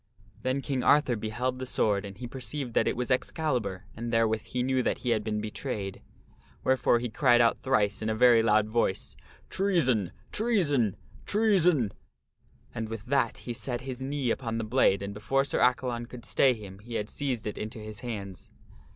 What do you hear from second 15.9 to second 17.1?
could stay him he had